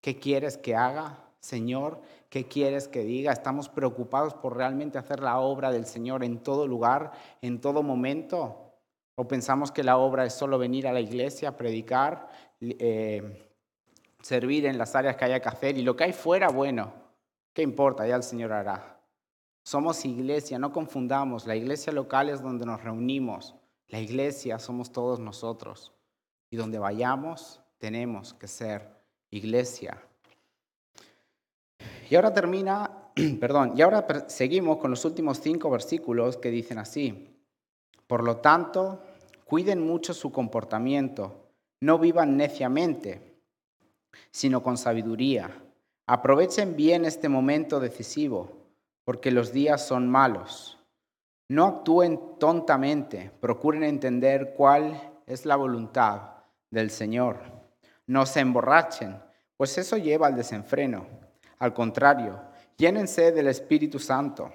[0.00, 1.18] ¿qué quieres que haga?
[1.40, 2.00] Señor,
[2.30, 3.32] ¿qué quieres que diga?
[3.32, 7.10] Estamos preocupados por realmente hacer la obra del Señor en todo lugar,
[7.42, 8.65] en todo momento.
[9.16, 12.28] O pensamos que la obra es solo venir a la iglesia, predicar,
[12.60, 13.50] eh,
[14.20, 16.92] servir en las áreas que haya que hacer y lo que hay fuera, bueno,
[17.54, 18.06] ¿qué importa?
[18.06, 19.00] Ya el Señor hará.
[19.62, 21.46] Somos iglesia, no confundamos.
[21.46, 23.54] La iglesia local es donde nos reunimos.
[23.88, 25.92] La iglesia somos todos nosotros.
[26.50, 28.88] Y donde vayamos, tenemos que ser
[29.30, 30.00] iglesia.
[32.10, 37.35] Y ahora termina, perdón, y ahora seguimos con los últimos cinco versículos que dicen así.
[38.06, 39.02] Por lo tanto,
[39.44, 41.48] cuiden mucho su comportamiento,
[41.80, 43.40] no vivan neciamente,
[44.30, 45.62] sino con sabiduría.
[46.06, 48.52] Aprovechen bien este momento decisivo,
[49.04, 50.78] porque los días son malos.
[51.48, 56.22] No actúen tontamente, procuren entender cuál es la voluntad
[56.70, 57.40] del Señor.
[58.06, 59.20] No se emborrachen,
[59.56, 61.06] pues eso lleva al desenfreno.
[61.58, 62.40] Al contrario,
[62.76, 64.52] llénense del Espíritu Santo.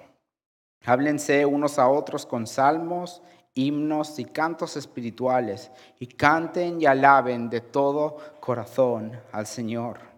[0.84, 3.22] Háblense unos a otros con salmos
[3.54, 10.12] himnos y cantos espirituales, y canten y alaben de todo corazón al Señor.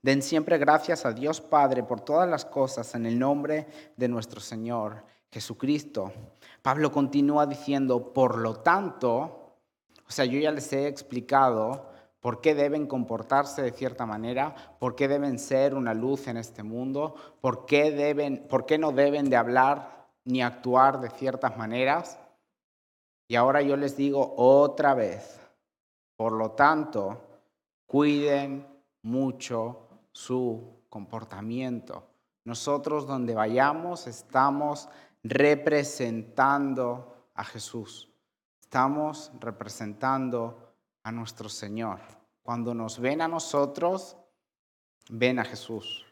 [0.00, 4.40] Den siempre gracias a Dios Padre por todas las cosas en el nombre de nuestro
[4.40, 6.12] Señor Jesucristo.
[6.62, 9.56] Pablo continúa diciendo, por lo tanto,
[10.06, 14.94] o sea, yo ya les he explicado por qué deben comportarse de cierta manera, por
[14.94, 19.28] qué deben ser una luz en este mundo, por qué, deben, por qué no deben
[19.28, 22.18] de hablar ni actuar de ciertas maneras.
[23.28, 25.38] Y ahora yo les digo otra vez,
[26.16, 27.20] por lo tanto,
[27.86, 28.66] cuiden
[29.02, 32.04] mucho su comportamiento.
[32.44, 34.88] Nosotros donde vayamos estamos
[35.22, 38.08] representando a Jesús.
[38.58, 42.00] Estamos representando a nuestro Señor.
[42.42, 44.16] Cuando nos ven a nosotros,
[45.10, 46.06] ven a Jesús.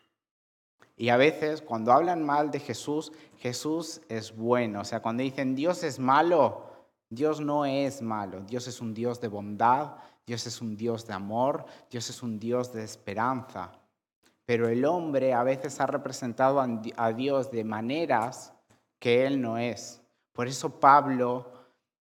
[0.98, 4.80] Y a veces cuando hablan mal de Jesús, Jesús es bueno.
[4.80, 6.75] O sea, cuando dicen Dios es malo,
[7.08, 9.92] Dios no es malo, Dios es un Dios de bondad,
[10.26, 13.70] Dios es un Dios de amor, Dios es un Dios de esperanza.
[14.44, 18.52] Pero el hombre a veces ha representado a Dios de maneras
[18.98, 20.02] que Él no es.
[20.32, 21.52] Por eso Pablo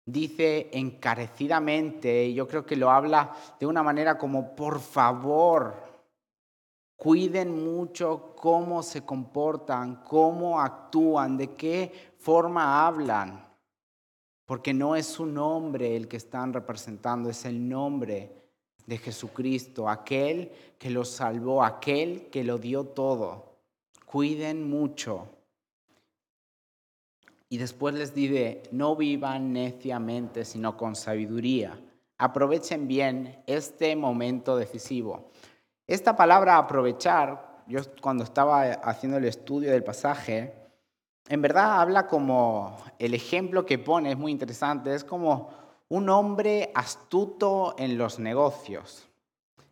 [0.05, 5.83] dice encarecidamente, yo creo que lo habla de una manera como, por favor,
[6.95, 13.44] cuiden mucho cómo se comportan, cómo actúan, de qué forma hablan,
[14.45, 18.31] porque no es su nombre el que están representando, es el nombre
[18.85, 23.55] de Jesucristo, aquel que los salvó, aquel que lo dio todo.
[24.05, 25.27] Cuiden mucho.
[27.49, 31.79] Y después les dice, no vivan neciamente, sino con sabiduría.
[32.17, 35.31] Aprovechen bien este momento decisivo.
[35.87, 40.64] Esta palabra aprovechar, yo cuando estaba haciendo el estudio del pasaje,
[41.27, 45.49] en verdad habla como el ejemplo que pone, es muy interesante, es como
[45.89, 49.07] un hombre astuto en los negocios.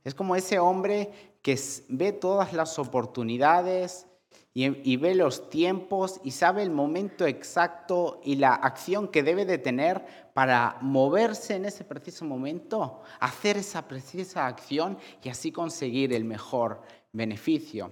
[0.04, 4.08] Es como ese hombre que ve todas las oportunidades
[4.56, 9.58] y, ve los tiempos y sabe el momento exacto y la acción que debe de
[9.58, 16.24] tener para moverse en ese preciso momento, hacer esa precisa acción y así conseguir el
[16.24, 17.92] mejor beneficio.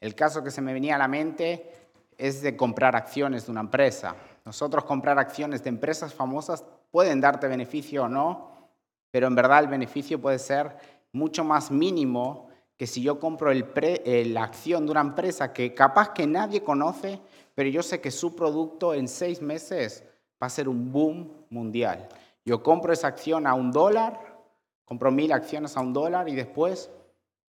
[0.00, 1.81] El caso que se me venía a la mente
[2.22, 4.14] es de comprar acciones de una empresa.
[4.44, 8.70] Nosotros comprar acciones de empresas famosas pueden darte beneficio o no,
[9.10, 10.76] pero en verdad el beneficio puede ser
[11.10, 16.28] mucho más mínimo que si yo compro la acción de una empresa que capaz que
[16.28, 17.20] nadie conoce,
[17.56, 20.04] pero yo sé que su producto en seis meses
[20.40, 22.08] va a ser un boom mundial.
[22.44, 24.44] Yo compro esa acción a un dólar,
[24.84, 26.88] compro mil acciones a un dólar y después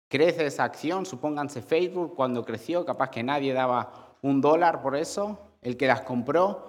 [0.09, 5.39] crece esa acción, supónganse Facebook cuando creció, capaz que nadie daba un dólar por eso,
[5.61, 6.67] el que las compró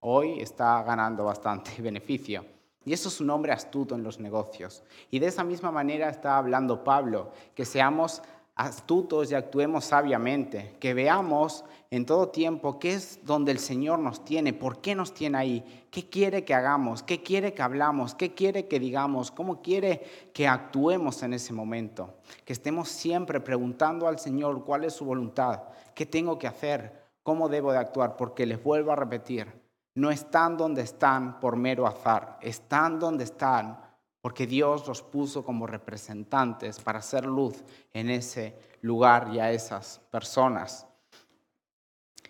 [0.00, 2.44] hoy está ganando bastante beneficio.
[2.84, 4.82] Y eso es un hombre astuto en los negocios.
[5.10, 8.20] Y de esa misma manera está hablando Pablo, que seamos
[8.56, 14.24] astutos y actuemos sabiamente, que veamos en todo tiempo qué es donde el Señor nos
[14.24, 18.34] tiene, por qué nos tiene ahí, qué quiere que hagamos, qué quiere que hablamos, qué
[18.34, 22.14] quiere que digamos, cómo quiere que actuemos en ese momento.
[22.44, 25.62] Que estemos siempre preguntando al Señor cuál es su voluntad,
[25.94, 29.52] qué tengo que hacer, cómo debo de actuar, porque les vuelvo a repetir,
[29.96, 33.83] no están donde están por mero azar, están donde están
[34.24, 40.00] porque Dios los puso como representantes para hacer luz en ese lugar y a esas
[40.10, 40.86] personas.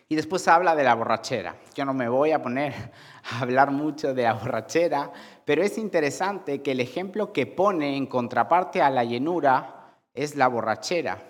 [0.08, 1.54] Y después habla de la borrachera.
[1.72, 2.74] Yo no me voy a poner
[3.30, 5.12] a hablar mucho de la borrachera,
[5.44, 10.48] pero es interesante que el ejemplo que pone en contraparte a la llenura es la
[10.48, 11.22] borrachera.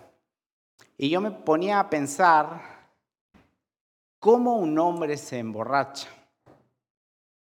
[0.96, 2.62] Y yo me ponía a pensar
[4.18, 6.09] cómo un hombre se emborracha.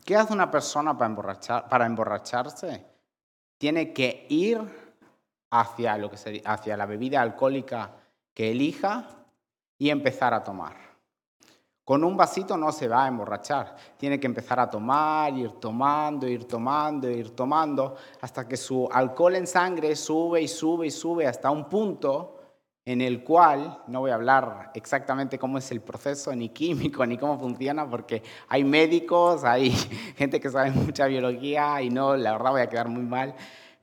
[0.04, 2.92] ¿Qué hace una persona para, emborracharse?
[3.64, 4.60] Tiene que ir
[5.50, 7.92] hacia, lo que hacia la bebida alcohólica
[8.34, 9.08] que elija
[9.78, 10.76] y empezar a tomar.
[11.82, 13.74] Con un vasito no se va a emborrachar.
[13.96, 19.36] Tiene que empezar a tomar, ir tomando, ir tomando, ir tomando, hasta que su alcohol
[19.36, 22.33] en sangre sube y sube y sube hasta un punto
[22.86, 27.16] en el cual, no voy a hablar exactamente cómo es el proceso, ni químico, ni
[27.16, 29.70] cómo funciona, porque hay médicos, hay
[30.16, 33.34] gente que sabe mucha biología y no, la verdad voy a quedar muy mal,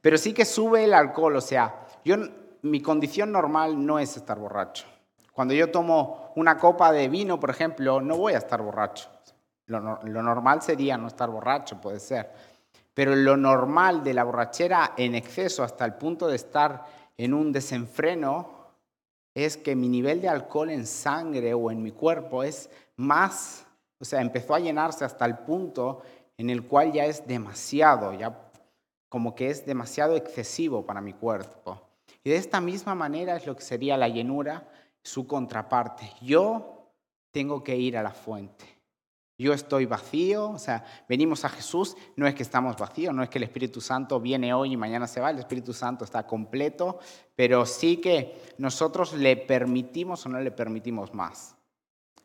[0.01, 2.15] pero sí que sube el alcohol, o sea, yo,
[2.61, 4.85] mi condición normal no es estar borracho.
[5.33, 9.09] Cuando yo tomo una copa de vino, por ejemplo, no voy a estar borracho.
[9.65, 12.31] Lo, lo normal sería no estar borracho, puede ser.
[12.93, 16.83] Pero lo normal de la borrachera en exceso hasta el punto de estar
[17.17, 18.60] en un desenfreno
[19.33, 23.65] es que mi nivel de alcohol en sangre o en mi cuerpo es más,
[23.99, 26.01] o sea, empezó a llenarse hasta el punto
[26.37, 28.51] en el cual ya es demasiado, ya
[29.09, 31.81] como que es demasiado excesivo para mi cuerpo.
[32.23, 34.67] Y de esta misma manera es lo que sería la llenura,
[35.01, 36.11] su contraparte.
[36.21, 36.87] Yo
[37.31, 38.80] tengo que ir a la fuente.
[39.41, 43.29] Yo estoy vacío, o sea, venimos a Jesús, no es que estamos vacíos, no es
[43.29, 46.99] que el Espíritu Santo viene hoy y mañana se va, el Espíritu Santo está completo,
[47.35, 51.55] pero sí que nosotros le permitimos o no le permitimos más.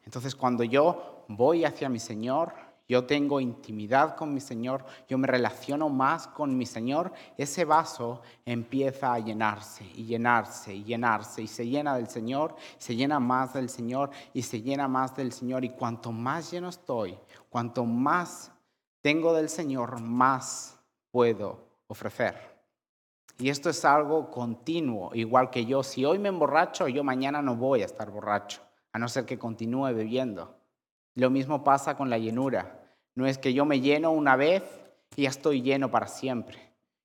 [0.04, 2.52] Entonces, cuando yo voy hacia mi Señor,
[2.88, 8.22] yo tengo intimidad con mi Señor, yo me relaciono más con mi Señor, ese vaso
[8.44, 13.54] empieza a llenarse y llenarse y llenarse y se llena del Señor, se llena más
[13.54, 15.64] del Señor y se llena más del Señor.
[15.64, 17.18] Y cuanto más lleno estoy,
[17.48, 18.52] cuanto más
[19.00, 20.78] tengo del Señor, más
[21.10, 21.58] puedo
[21.88, 22.56] ofrecer.
[23.38, 25.82] Y esto es algo continuo, igual que yo.
[25.82, 28.62] Si hoy me emborracho, yo mañana no voy a estar borracho,
[28.92, 30.55] a no ser que continúe bebiendo.
[31.16, 32.78] Lo mismo pasa con la llenura.
[33.14, 34.62] No es que yo me lleno una vez
[35.16, 36.58] y ya estoy lleno para siempre.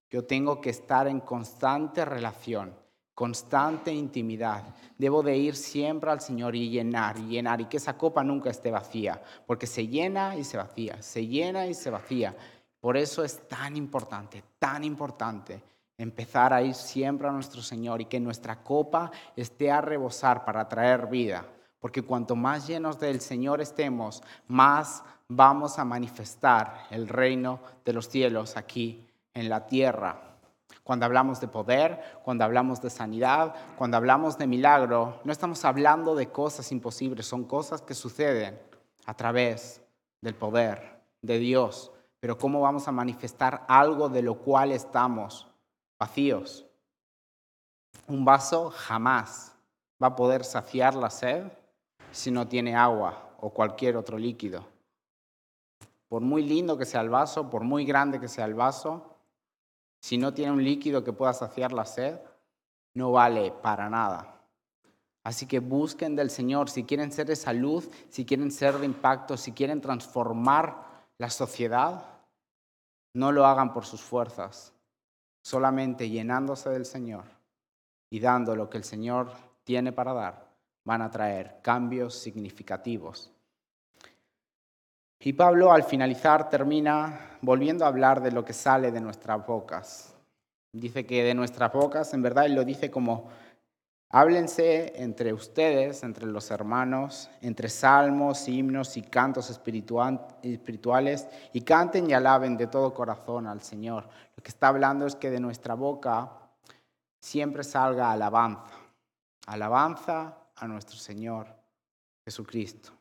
[0.09, 2.75] Yo tengo que estar en constante relación,
[3.15, 4.75] constante intimidad.
[4.97, 8.69] Debo de ir siempre al Señor y llenar, llenar, y que esa copa nunca esté
[8.69, 12.35] vacía, porque se llena y se vacía, se llena y se vacía.
[12.81, 15.63] Por eso es tan importante, tan importante
[15.97, 20.67] empezar a ir siempre a nuestro Señor y que nuestra copa esté a rebosar para
[20.67, 21.45] traer vida.
[21.81, 28.07] Porque cuanto más llenos del Señor estemos, más vamos a manifestar el reino de los
[28.07, 30.21] cielos aquí en la tierra.
[30.83, 36.15] Cuando hablamos de poder, cuando hablamos de sanidad, cuando hablamos de milagro, no estamos hablando
[36.15, 38.59] de cosas imposibles, son cosas que suceden
[39.05, 39.81] a través
[40.21, 41.91] del poder de Dios.
[42.19, 45.47] Pero ¿cómo vamos a manifestar algo de lo cual estamos
[45.97, 46.67] vacíos?
[48.07, 49.55] Un vaso jamás
[50.01, 51.51] va a poder saciar la sed
[52.11, 54.65] si no tiene agua o cualquier otro líquido.
[56.07, 59.15] Por muy lindo que sea el vaso, por muy grande que sea el vaso,
[60.01, 62.19] si no tiene un líquido que pueda saciar la sed,
[62.93, 64.41] no vale para nada.
[65.23, 69.37] Así que busquen del Señor si quieren ser de salud, si quieren ser de impacto,
[69.37, 72.03] si quieren transformar la sociedad,
[73.13, 74.73] no lo hagan por sus fuerzas,
[75.43, 77.25] solamente llenándose del Señor
[78.09, 79.31] y dando lo que el Señor
[79.63, 80.50] tiene para dar,
[80.91, 83.31] van a traer cambios significativos
[85.23, 90.15] y Pablo al finalizar termina volviendo a hablar de lo que sale de nuestras bocas.
[90.73, 93.29] Dice que de nuestras bocas, en verdad él lo dice como,
[94.09, 102.13] háblense entre ustedes, entre los hermanos, entre salmos, himnos y cantos espirituales, y canten y
[102.13, 104.09] alaben de todo corazón al Señor.
[104.35, 106.31] Lo que está hablando es que de nuestra boca
[107.19, 108.71] siempre salga alabanza,
[109.45, 111.47] alabanza a nuestro Señor
[112.25, 112.93] Jesucristo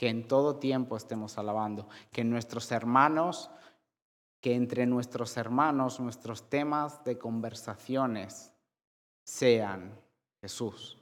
[0.00, 3.50] que en todo tiempo estemos alabando, que nuestros hermanos,
[4.40, 8.50] que entre nuestros hermanos nuestros temas de conversaciones
[9.22, 9.92] sean
[10.40, 10.96] Jesús,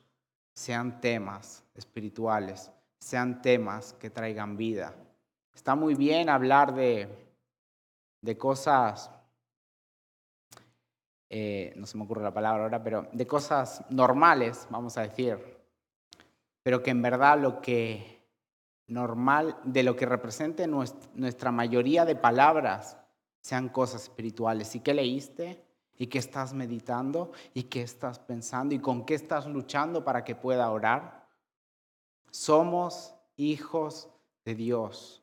[0.53, 4.97] sean temas espirituales, sean temas que traigan vida.
[5.55, 7.09] Está muy bien hablar de,
[8.21, 9.13] de cosas,
[11.31, 15.58] eh, no se me ocurre la palabra ahora, pero de cosas normales, vamos a decir,
[16.69, 18.21] pero que en verdad lo que
[18.89, 22.99] normal, de lo que represente nuestra mayoría de palabras,
[23.41, 24.75] sean cosas espirituales.
[24.75, 25.65] ¿Y qué leíste?
[25.97, 27.33] ¿Y qué estás meditando?
[27.55, 28.75] ¿Y qué estás pensando?
[28.75, 31.27] ¿Y con qué estás luchando para que pueda orar?
[32.31, 34.11] Somos hijos
[34.45, 35.23] de Dios.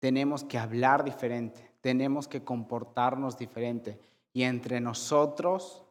[0.00, 3.98] Tenemos que hablar diferente, tenemos que comportarnos diferente.
[4.34, 5.82] Y entre nosotros,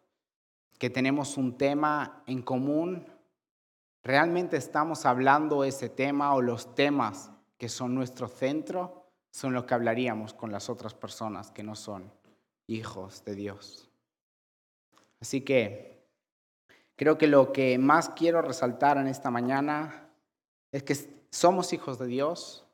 [0.77, 3.07] que tenemos un tema en común,
[4.03, 9.73] ¿Realmente estamos hablando ese tema o los temas que son nuestro centro son los que
[9.73, 12.11] hablaríamos con las otras personas que no son
[12.67, 13.89] hijos de Dios?
[15.21, 16.05] Así que
[16.97, 20.09] creo que lo que más quiero resaltar en esta mañana
[20.73, 20.95] es que
[21.31, 22.67] somos hijos de Dios.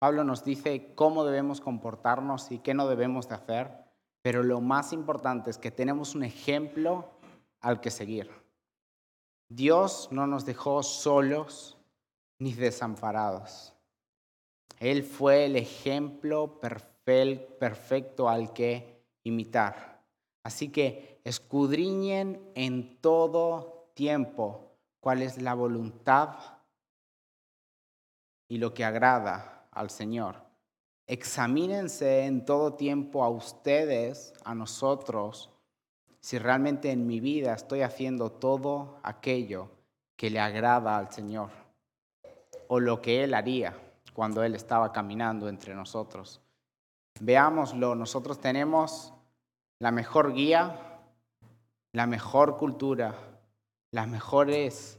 [0.00, 3.70] Pablo nos dice cómo debemos comportarnos y qué no debemos de hacer,
[4.20, 7.08] pero lo más importante es que tenemos un ejemplo
[7.60, 8.41] al que seguir.
[9.54, 11.76] Dios no nos dejó solos
[12.38, 13.74] ni desamparados.
[14.78, 20.02] Él fue el ejemplo perfecto al que imitar.
[20.42, 26.34] Así que escudriñen en todo tiempo cuál es la voluntad
[28.48, 30.36] y lo que agrada al Señor.
[31.06, 35.51] Examínense en todo tiempo a ustedes, a nosotros,
[36.22, 39.68] si realmente en mi vida estoy haciendo todo aquello
[40.16, 41.50] que le agrada al Señor
[42.68, 43.76] o lo que Él haría
[44.14, 46.40] cuando Él estaba caminando entre nosotros.
[47.20, 49.12] Veámoslo, nosotros tenemos
[49.80, 51.00] la mejor guía,
[51.92, 53.14] la mejor cultura,
[53.90, 54.98] las mejores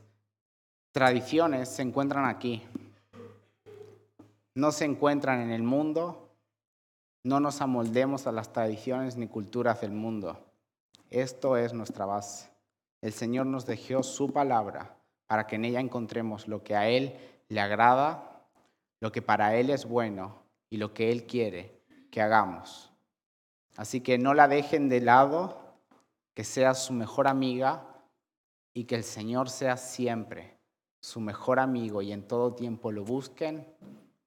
[0.92, 2.62] tradiciones se encuentran aquí.
[4.56, 6.30] No se encuentran en el mundo,
[7.24, 10.53] no nos amoldemos a las tradiciones ni culturas del mundo.
[11.14, 12.50] Esto es nuestra base.
[13.00, 14.98] El Señor nos dejó su palabra
[15.28, 17.16] para que en ella encontremos lo que a Él
[17.50, 18.48] le agrada,
[19.00, 20.42] lo que para Él es bueno
[20.72, 22.92] y lo que Él quiere que hagamos.
[23.78, 25.78] Así que no la dejen de lado,
[26.34, 27.86] que sea su mejor amiga
[28.74, 30.58] y que el Señor sea siempre
[31.00, 33.68] su mejor amigo y en todo tiempo lo busquen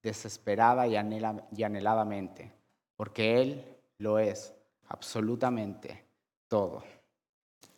[0.05, 2.53] desesperada y, anheladamente,
[2.95, 4.55] porque Él lo es
[4.87, 6.06] absolutamente
[6.49, 6.83] todo.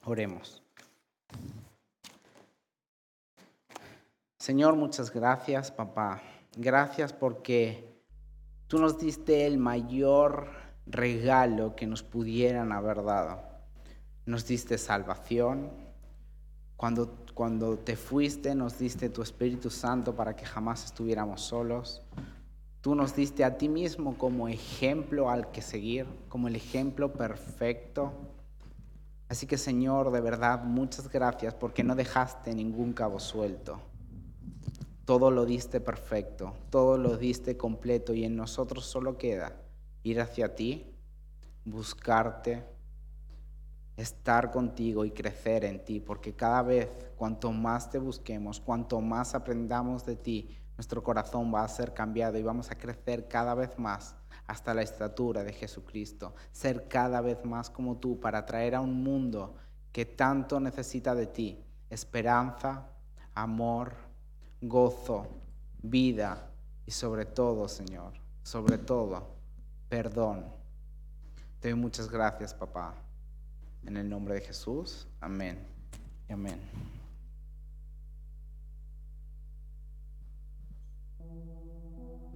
[0.05, 0.62] Oremos.
[4.39, 6.23] Señor, muchas gracias, papá.
[6.57, 8.03] Gracias porque
[8.66, 10.49] tú nos diste el mayor
[10.87, 13.43] regalo que nos pudieran haber dado.
[14.27, 15.71] Nos diste salvación.
[16.77, 22.03] Cuando, cuando te fuiste nos diste tu Espíritu Santo para que jamás estuviéramos solos.
[22.81, 28.12] Tú nos diste a ti mismo como ejemplo al que seguir, como el ejemplo perfecto.
[29.29, 33.79] Así que Señor, de verdad, muchas gracias porque no dejaste ningún cabo suelto.
[35.05, 39.53] Todo lo diste perfecto, todo lo diste completo y en nosotros solo queda
[40.03, 40.95] ir hacia ti,
[41.64, 42.64] buscarte,
[43.97, 49.35] estar contigo y crecer en ti, porque cada vez cuanto más te busquemos, cuanto más
[49.35, 53.79] aprendamos de ti, nuestro corazón va a ser cambiado y vamos a crecer cada vez
[53.79, 54.14] más
[54.49, 59.05] hasta la estatura de Jesucristo, ser cada vez más como tú para traer a un
[59.05, 59.55] mundo
[59.92, 62.88] que tanto necesita de ti esperanza,
[63.34, 63.94] amor,
[64.61, 65.26] gozo,
[65.82, 66.51] vida
[66.86, 69.36] y sobre todo, Señor, sobre todo,
[69.88, 70.46] perdón.
[71.61, 72.94] Te doy muchas gracias, papá.
[73.84, 75.59] En el nombre de Jesús, amén
[76.28, 76.97] y amén.